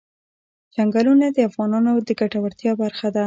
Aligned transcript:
چنګلونه 0.73 1.25
د 1.31 1.37
افغانانو 1.49 1.91
د 2.07 2.09
ګټورتیا 2.21 2.71
برخه 2.81 3.07
ده. 3.15 3.19